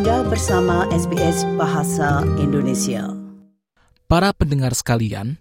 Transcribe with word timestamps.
Anda 0.00 0.24
bersama 0.24 0.88
SBS 0.88 1.44
Bahasa 1.60 2.24
Indonesia. 2.40 3.12
Para 4.08 4.32
pendengar 4.32 4.72
sekalian, 4.72 5.36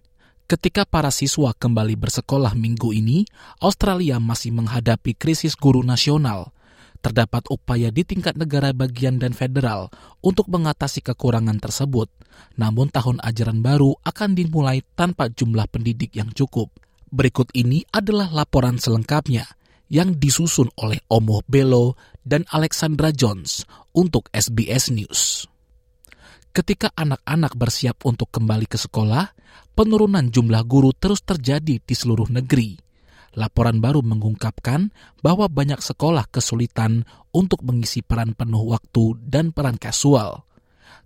ketika 0.51 0.83
para 0.83 1.15
siswa 1.15 1.55
kembali 1.55 1.95
bersekolah 1.95 2.59
minggu 2.59 2.91
ini, 2.91 3.23
Australia 3.63 4.19
masih 4.19 4.51
menghadapi 4.51 5.15
krisis 5.15 5.55
guru 5.55 5.79
nasional. 5.79 6.51
Terdapat 6.99 7.47
upaya 7.47 7.87
di 7.87 8.03
tingkat 8.03 8.35
negara 8.35 8.75
bagian 8.75 9.15
dan 9.15 9.31
federal 9.31 9.95
untuk 10.19 10.51
mengatasi 10.51 11.07
kekurangan 11.07 11.55
tersebut. 11.63 12.11
Namun 12.59 12.91
tahun 12.91 13.23
ajaran 13.23 13.63
baru 13.63 13.95
akan 14.03 14.35
dimulai 14.35 14.83
tanpa 14.91 15.31
jumlah 15.31 15.71
pendidik 15.71 16.19
yang 16.19 16.35
cukup. 16.35 16.67
Berikut 17.07 17.47
ini 17.55 17.87
adalah 17.95 18.27
laporan 18.27 18.75
selengkapnya 18.75 19.47
yang 19.87 20.15
disusun 20.19 20.69
oleh 20.77 21.01
Omoh 21.09 21.47
Belo 21.49 21.97
dan 22.29 22.45
Alexandra 22.53 23.09
Jones 23.09 23.65
untuk 23.97 24.29
SBS 24.29 24.93
News. 24.93 25.49
Ketika 26.53 26.93
anak-anak 26.93 27.57
bersiap 27.57 28.05
untuk 28.05 28.29
kembali 28.29 28.69
ke 28.69 28.77
sekolah, 28.77 29.33
penurunan 29.73 30.29
jumlah 30.29 30.61
guru 30.69 30.93
terus 30.93 31.25
terjadi 31.25 31.81
di 31.81 31.95
seluruh 31.97 32.29
negeri 32.29 32.77
laporan 33.37 33.77
baru 33.77 34.01
mengungkapkan 34.01 34.89
bahwa 35.21 35.45
banyak 35.51 35.77
sekolah 35.81 36.25
kesulitan 36.31 37.05
untuk 37.29 37.61
mengisi 37.61 38.01
peran 38.01 38.33
penuh 38.33 38.73
waktu 38.73 39.19
dan 39.21 39.53
peran 39.53 39.77
kasual. 39.77 40.47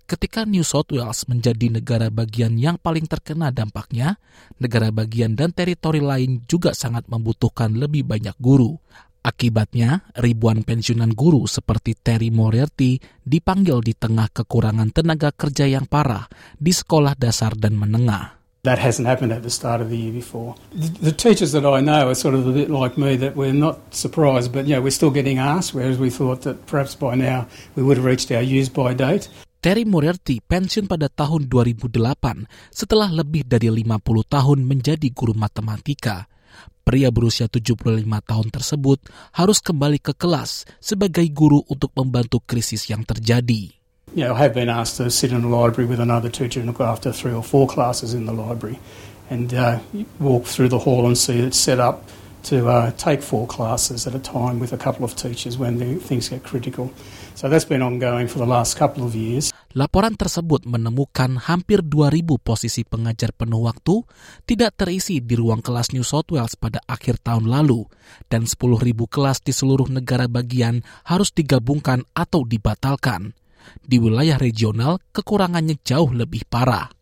Ketika 0.04 0.44
New 0.44 0.68
South 0.68 0.92
Wales 0.92 1.24
menjadi 1.32 1.72
negara 1.72 2.12
bagian 2.12 2.60
yang 2.60 2.76
paling 2.76 3.08
terkena 3.08 3.56
dampaknya, 3.56 4.20
negara 4.60 4.92
bagian 4.92 5.40
dan 5.40 5.56
teritori 5.56 6.04
lain 6.04 6.44
juga 6.44 6.76
sangat 6.76 7.08
membutuhkan 7.08 7.72
lebih 7.72 8.04
banyak 8.04 8.36
guru. 8.36 8.76
Akibatnya, 9.24 10.04
ribuan 10.20 10.68
pensiunan 10.68 11.16
guru 11.16 11.48
seperti 11.48 11.96
Terry 11.96 12.28
Moriarty 12.28 13.00
dipanggil 13.24 13.80
di 13.80 13.96
tengah 13.96 14.28
kekurangan 14.28 14.92
tenaga 14.92 15.32
kerja 15.32 15.64
yang 15.64 15.88
parah 15.88 16.28
di 16.60 16.76
sekolah 16.76 17.16
dasar 17.16 17.56
dan 17.56 17.80
menengah. 17.80 18.44
That 18.68 18.84
hasn't 18.84 19.08
happened 19.08 19.32
at 19.32 19.40
the 19.40 19.52
start 19.52 19.80
of 19.80 19.88
the 19.88 19.96
year 19.96 20.12
before. 20.12 20.60
The, 20.76 21.12
the, 21.12 21.16
teachers 21.16 21.56
that 21.56 21.64
I 21.64 21.80
know 21.80 22.12
are 22.12 22.16
sort 22.16 22.36
of 22.36 22.44
a 22.48 22.52
bit 22.52 22.68
like 22.68 23.00
me 23.00 23.16
that 23.20 23.36
we're 23.36 23.56
not 23.56 23.96
surprised, 23.96 24.52
but 24.52 24.68
yeah, 24.68 24.84
we're 24.84 24.92
still 24.92 25.12
getting 25.12 25.40
asked, 25.40 25.72
whereas 25.72 25.96
we 25.96 26.12
thought 26.12 26.44
that 26.44 26.68
perhaps 26.68 26.92
by 26.92 27.16
now 27.16 27.48
we 27.76 27.84
would 27.84 28.00
have 28.00 28.08
reached 28.08 28.28
our 28.32 28.44
use 28.44 28.68
by 28.68 28.92
date. 28.92 29.32
Terry 29.64 29.88
Moriarty 29.88 30.44
pensiun 30.44 30.92
pada 30.92 31.08
tahun 31.08 31.48
2008 31.48 31.96
setelah 32.76 33.08
lebih 33.08 33.48
dari 33.48 33.72
50 33.72 33.88
tahun 34.28 34.60
menjadi 34.68 35.08
guru 35.16 35.32
matematika. 35.32 36.28
Pria 36.84 37.08
berusia 37.10 37.48
75 37.48 38.04
tahun 38.04 38.48
tersebut 38.52 39.00
harus 39.32 39.64
kembali 39.64 40.04
ke 40.04 40.12
kelas 40.12 40.68
sebagai 40.84 41.24
guru 41.32 41.64
untuk 41.72 41.96
membantu 41.96 42.44
krisis 42.44 42.92
yang 42.92 43.08
terjadi. 43.08 43.84
you 44.16 44.24
know, 44.24 44.36
I 44.36 44.40
have 44.40 44.54
been 44.54 44.70
asked 44.70 44.98
to 44.98 45.10
sit 45.10 45.32
in 45.32 45.44
a 45.44 45.50
library 45.50 45.88
with 45.88 46.00
another 46.00 46.30
teacher 46.30 46.60
and 46.60 46.68
look 46.68 46.80
after 46.80 47.12
three 47.12 47.34
or 47.34 47.44
four 47.44 47.68
classes 47.68 48.14
in 48.14 48.26
the 48.26 48.34
library 48.34 48.80
and 49.30 49.54
uh, 49.54 49.80
walk 50.20 50.46
through 50.46 50.70
the 50.70 50.80
hall 50.80 51.08
and 51.08 51.18
see 51.18 51.40
it's 51.40 51.58
set 51.58 51.80
up 51.80 52.08
to 52.44 52.68
uh, 52.68 52.92
take 52.92 53.22
four 53.22 53.48
classes 53.48 54.06
at 54.06 54.14
a 54.14 54.20
time 54.20 54.60
with 54.60 54.74
a 54.74 54.78
couple 54.78 55.06
of 55.06 55.16
teachers 55.16 55.58
when 55.58 55.80
the, 55.80 55.96
things 55.96 56.30
get 56.30 56.44
critical. 56.44 56.94
So 57.36 57.50
that's 57.50 57.66
been 57.66 57.82
ongoing 57.82 58.28
for 58.28 58.38
the 58.38 58.46
last 58.46 58.78
couple 58.78 59.06
of 59.06 59.16
years. 59.16 59.53
Laporan 59.74 60.14
tersebut 60.14 60.70
menemukan 60.70 61.42
hampir 61.42 61.82
2.000 61.82 62.38
posisi 62.38 62.86
pengajar 62.86 63.34
penuh 63.34 63.66
waktu 63.66 64.06
tidak 64.46 64.78
terisi 64.78 65.18
di 65.18 65.34
ruang 65.34 65.66
kelas 65.66 65.98
New 65.98 66.06
South 66.06 66.30
Wales 66.30 66.54
pada 66.54 66.78
akhir 66.86 67.18
tahun 67.26 67.50
lalu, 67.50 67.90
dan 68.30 68.46
10.000 68.46 68.54
kelas 69.10 69.42
di 69.42 69.50
seluruh 69.50 69.90
negara 69.90 70.30
bagian 70.30 70.86
harus 71.10 71.34
digabungkan 71.34 72.06
atau 72.14 72.46
dibatalkan. 72.46 73.34
Di 73.82 73.98
wilayah 73.98 74.38
regional, 74.38 75.02
kekurangannya 75.10 75.82
jauh 75.82 76.14
lebih 76.14 76.46
parah. 76.46 76.94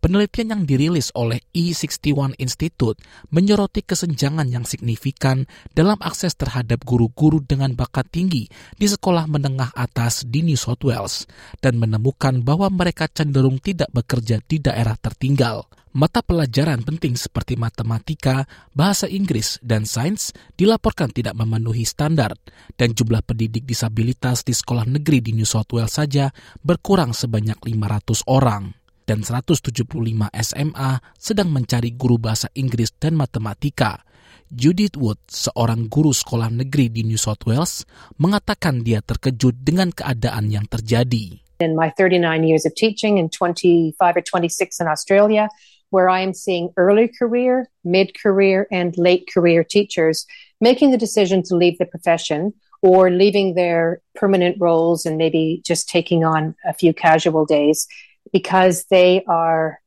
Penelitian 0.00 0.56
yang 0.56 0.62
dirilis 0.64 1.12
oleh 1.12 1.44
E61 1.52 2.32
Institute 2.40 2.96
menyoroti 3.28 3.84
kesenjangan 3.84 4.48
yang 4.48 4.64
signifikan 4.64 5.44
dalam 5.76 6.00
akses 6.00 6.32
terhadap 6.40 6.88
guru-guru 6.88 7.44
dengan 7.44 7.76
bakat 7.76 8.08
tinggi 8.08 8.48
di 8.80 8.88
sekolah 8.88 9.28
menengah 9.28 9.76
atas 9.76 10.24
di 10.24 10.40
New 10.40 10.56
South 10.56 10.80
Wales 10.88 11.28
dan 11.60 11.76
menemukan 11.76 12.40
bahwa 12.40 12.72
mereka 12.72 13.12
cenderung 13.12 13.60
tidak 13.60 13.92
bekerja 13.92 14.40
di 14.40 14.64
daerah 14.64 14.96
tertinggal. 14.96 15.68
Mata 15.92 16.24
pelajaran 16.24 16.80
penting 16.80 17.18
seperti 17.18 17.60
matematika, 17.60 18.48
bahasa 18.72 19.04
Inggris, 19.04 19.60
dan 19.60 19.84
sains 19.84 20.32
dilaporkan 20.56 21.12
tidak 21.12 21.36
memenuhi 21.36 21.84
standar, 21.84 22.32
dan 22.78 22.96
jumlah 22.96 23.20
pendidik 23.26 23.68
disabilitas 23.68 24.46
di 24.46 24.54
sekolah 24.56 24.86
negeri 24.86 25.20
di 25.20 25.36
New 25.36 25.44
South 25.44 25.68
Wales 25.74 25.92
saja 25.92 26.32
berkurang 26.64 27.12
sebanyak 27.12 27.58
500 27.60 28.22
orang. 28.30 28.79
Dan 29.10 29.26
175 29.26 29.90
SMA 30.30 31.02
sedang 31.18 31.50
mencari 31.50 31.98
guru 31.98 32.14
bahasa 32.14 32.46
Inggris 32.54 32.94
dan 32.94 33.18
matematika. 33.18 34.06
Judith 34.46 34.94
Wood, 34.94 35.18
seorang 35.26 35.90
guru 35.90 36.14
sekolah 36.14 36.46
negeri 36.46 36.94
di 36.94 37.02
New 37.02 37.18
South 37.18 37.42
Wales, 37.42 37.82
mengatakan 38.22 38.86
dia 38.86 39.02
terkejut 39.02 39.66
dengan 39.66 39.90
keadaan 39.90 40.54
yang 40.54 40.62
terjadi. 40.70 41.42
In 41.58 41.74
my 41.74 41.90
39 41.98 42.22
years 42.46 42.62
of 42.62 42.70
teaching 42.78 43.18
and 43.18 43.34
25 43.34 43.98
or 43.98 44.22
26 44.22 44.78
in 44.78 44.86
Australia, 44.86 45.50
where 45.90 46.06
I 46.06 46.22
am 46.22 46.30
seeing 46.30 46.70
early 46.78 47.10
career, 47.10 47.66
mid 47.82 48.14
career, 48.14 48.70
and 48.70 48.94
late 48.94 49.26
career 49.26 49.66
teachers 49.66 50.22
making 50.62 50.94
the 50.94 51.02
decision 51.02 51.42
to 51.50 51.58
leave 51.58 51.82
the 51.82 51.90
profession 51.90 52.54
or 52.78 53.10
leaving 53.10 53.58
their 53.58 53.98
permanent 54.14 54.54
roles 54.62 55.02
and 55.02 55.18
maybe 55.18 55.66
just 55.66 55.90
taking 55.90 56.22
on 56.22 56.54
a 56.62 56.70
few 56.70 56.94
casual 56.94 57.42
days 57.42 57.90
because 58.32 58.86
they 58.90 59.22
are 59.26 59.78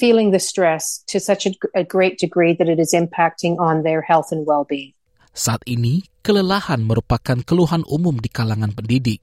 feeling 0.00 0.32
the 0.32 0.40
stress 0.40 1.04
to 1.12 1.20
such 1.20 1.44
a, 1.44 1.52
a 1.76 1.84
great 1.84 2.16
degree 2.16 2.56
that 2.56 2.72
it 2.72 2.80
is 2.80 2.96
impacting 2.96 3.60
on 3.60 3.84
their 3.84 4.00
health 4.00 4.32
and 4.32 4.48
well-being. 4.48 4.96
Saat 5.30 5.62
ini, 5.68 6.02
kelelahan 6.26 6.82
merupakan 6.82 7.38
keluhan 7.46 7.86
umum 7.86 8.18
di 8.18 8.32
kalangan 8.32 8.74
pendidik. 8.74 9.22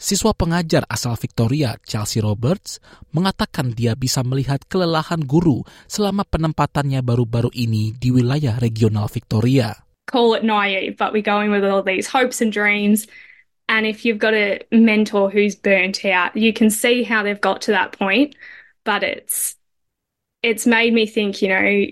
Siswa 0.00 0.32
pengajar 0.32 0.82
asal 0.88 1.14
Victoria, 1.20 1.76
Chelsea 1.84 2.18
Roberts, 2.18 2.80
mengatakan 3.12 3.76
dia 3.76 3.92
bisa 3.92 4.24
melihat 4.24 4.64
kelelahan 4.66 5.20
guru 5.22 5.62
selama 5.86 6.24
penempatannya 6.26 7.04
baru-baru 7.04 7.52
ini 7.52 7.94
di 7.94 8.10
wilayah 8.10 8.58
regional 8.58 9.06
Victoria. 9.06 9.76
Call 10.10 10.34
it 10.34 10.42
naive, 10.42 10.98
but 10.98 11.14
we're 11.14 11.22
going 11.22 11.54
with 11.54 11.62
all 11.62 11.84
these 11.84 12.10
hopes 12.10 12.42
and 12.42 12.50
dreams. 12.50 13.06
And 13.72 13.88
if 13.88 14.04
you've 14.04 14.20
got 14.20 14.36
a 14.36 14.60
mentor 14.68 15.32
who's 15.32 15.56
burnt 15.56 16.04
out, 16.04 16.36
you 16.36 16.52
can 16.52 16.68
see 16.68 17.08
how 17.08 17.24
they've 17.24 17.40
got 17.40 17.64
to 17.64 17.72
that 17.72 17.96
point. 17.96 18.36
But 18.84 19.00
it's 19.00 19.56
it's 20.44 20.68
made 20.68 20.92
me 20.92 21.08
think, 21.08 21.40
you 21.40 21.48
know, 21.48 21.88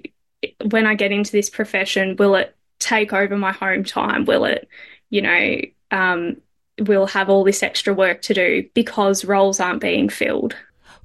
when 0.69 0.85
I 0.85 0.93
get 0.93 1.09
into 1.09 1.33
this 1.33 1.49
profession, 1.49 2.21
will 2.21 2.37
it 2.37 2.53
take 2.85 3.17
over 3.17 3.33
my 3.33 3.57
home 3.57 3.81
time? 3.81 4.29
Will 4.29 4.45
it, 4.45 4.69
you 5.09 5.25
know, 5.25 5.57
um, 5.89 6.37
we'll 6.85 7.09
have 7.09 7.33
all 7.33 7.49
this 7.49 7.65
extra 7.65 7.97
work 7.97 8.21
to 8.29 8.37
do 8.37 8.69
because 8.77 9.25
roles 9.25 9.57
aren't 9.57 9.81
being 9.81 10.13
filled. 10.13 10.53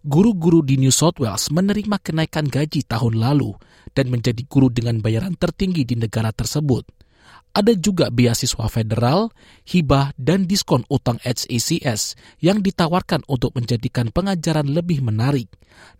Guru-guru 0.04 0.60
di 0.60 0.76
New 0.76 0.92
South 0.92 1.24
Wales 1.24 1.48
menerima 1.56 2.04
kenaikan 2.04 2.52
gaji 2.52 2.84
tahun 2.84 3.16
lalu 3.16 3.56
dan 3.96 4.12
menjadi 4.12 4.44
guru 4.52 4.68
dengan 4.68 5.00
bayaran 5.00 5.40
tertinggi 5.40 5.88
di 5.88 5.96
negara 5.96 6.36
tersebut. 6.36 6.84
Ada 7.56 7.72
juga 7.80 8.12
beasiswa 8.12 8.68
federal, 8.68 9.32
hibah, 9.64 10.12
dan 10.20 10.44
diskon 10.44 10.84
utang 10.92 11.24
HACS 11.24 12.20
yang 12.44 12.60
ditawarkan 12.60 13.24
untuk 13.32 13.56
menjadikan 13.56 14.12
pengajaran 14.12 14.68
lebih 14.68 15.00
menarik. 15.00 15.48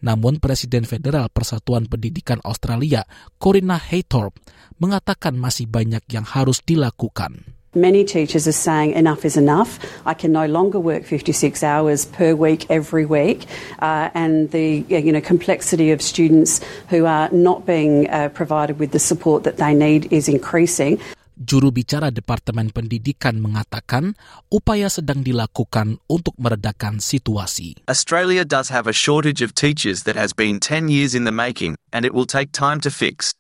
Namun 0.04 0.44
Presiden 0.44 0.84
Federal 0.84 1.32
Persatuan 1.32 1.88
Pendidikan 1.88 2.44
Australia, 2.44 3.08
Corina 3.40 3.80
Haythorpe, 3.80 4.36
mengatakan 4.84 5.40
masih 5.40 5.72
banyak 5.72 6.04
yang 6.12 6.28
harus 6.28 6.60
dilakukan. 6.60 7.56
Many 7.76 8.04
teachers 8.08 8.48
are 8.48 8.56
saying 8.56 8.92
enough 8.96 9.24
is 9.24 9.36
enough. 9.36 9.80
I 10.08 10.14
can 10.14 10.32
no 10.32 10.48
longer 10.48 10.80
work 10.80 11.04
56 11.04 11.64
hours 11.64 12.06
per 12.06 12.36
week 12.36 12.72
every 12.72 13.04
week, 13.04 13.48
uh, 13.80 14.08
and 14.16 14.52
the 14.52 14.88
you 14.88 15.12
know 15.12 15.20
complexity 15.20 15.92
of 15.92 16.02
students 16.02 16.64
who 16.88 17.04
are 17.06 17.28
not 17.32 17.66
being 17.68 18.10
uh, 18.10 18.30
provided 18.32 18.80
with 18.80 18.92
the 18.92 19.00
support 19.00 19.44
that 19.44 19.58
they 19.58 19.74
need 19.74 20.08
is 20.12 20.32
increasing. 20.32 21.00
Juru 21.36 21.72
bicara 21.76 22.16
Departemen 22.16 22.72
Pendidikan 22.72 23.44
mengatakan 23.44 24.16
upaya 24.48 24.88
sedang 24.88 25.20
dilakukan 25.20 26.00
untuk 26.08 26.32
meredakan 26.40 27.04
situasi. 27.04 27.76
Australia 27.92 28.48
does 28.48 28.72
have 28.72 28.88
a 28.88 28.96
shortage 28.96 29.44
of 29.44 29.52
teachers 29.52 30.08
that 30.08 30.16
has 30.16 30.32
been 30.32 30.64
10 30.64 30.88
years 30.88 31.12
in 31.12 31.28
the 31.28 31.36
making, 31.36 31.76
and 31.92 32.08
it 32.08 32.16
will 32.16 32.28
take 32.28 32.56
time 32.56 32.80
to 32.80 32.88
fix. 32.88 33.36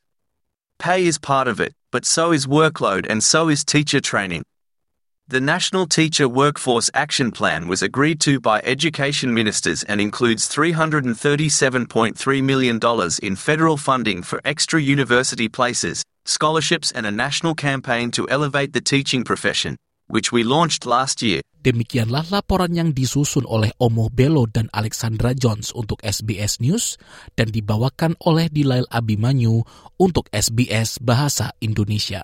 Pay 0.75 1.07
is 1.07 1.15
part 1.15 1.47
of 1.47 1.63
it, 1.63 1.71
but 1.87 2.03
so 2.03 2.35
is 2.35 2.43
workload 2.43 3.07
and 3.07 3.23
so 3.23 3.47
is 3.47 3.63
teacher 3.63 4.03
training. 4.03 4.43
The 5.27 5.41
National 5.41 5.87
Teacher 5.87 6.29
Workforce 6.29 6.91
Action 6.93 7.31
Plan 7.31 7.67
was 7.67 7.81
agreed 7.81 8.21
to 8.21 8.39
by 8.39 8.61
education 8.61 9.33
ministers 9.33 9.81
and 9.81 9.99
includes 9.99 10.47
$337.3 10.47 12.43
million 12.43 12.77
in 13.23 13.35
federal 13.35 13.77
funding 13.77 14.21
for 14.21 14.39
extra 14.45 14.79
university 14.79 15.49
places, 15.49 16.03
scholarships, 16.25 16.91
and 16.91 17.05
a 17.05 17.13
national 17.13 17.55
campaign 17.55 18.11
to 18.11 18.27
elevate 18.27 18.73
the 18.73 18.81
teaching 18.81 19.23
profession, 19.23 19.77
which 20.09 20.33
we 20.33 20.43
launched 20.43 20.85
last 20.85 21.21
year. 21.21 21.45
Demikianlah 21.65 22.29
laporan 22.29 22.77
yang 22.77 22.93
disusun 22.93 23.41
oleh 23.49 23.73
Omo 23.81 24.13
Belo 24.13 24.45
dan 24.45 24.69
Alexandra 24.69 25.33
Jones 25.33 25.73
untuk 25.73 25.97
SBS 26.05 26.61
News 26.61 27.01
dan 27.33 27.49
dibawakan 27.49 28.13
oleh 28.21 28.53
Dilail 28.53 28.85
Abimanyu 28.93 29.65
untuk 29.97 30.29
SBS 30.29 31.01
Bahasa 31.01 31.49
Indonesia. 31.57 32.21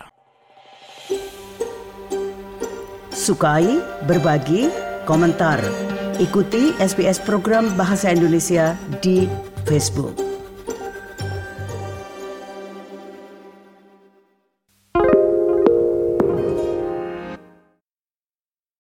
Sukai, 3.09 3.65
berbagi, 4.05 4.69
komentar. 5.09 5.57
Ikuti 6.21 6.77
SBS 6.77 7.17
program 7.25 7.73
Bahasa 7.73 8.13
Indonesia 8.13 8.77
di 9.01 9.25
Facebook. 9.65 10.30